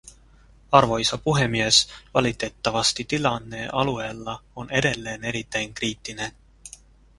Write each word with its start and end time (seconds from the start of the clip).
Arvoisa 0.71 1.17
puhemies, 1.17 1.87
valitettavasti 2.13 3.03
tilanne 3.03 3.67
alueella 3.71 4.43
on 4.55 4.69
edelleen 4.71 5.23
erittäin 5.23 5.73
kriittinen. 5.73 6.31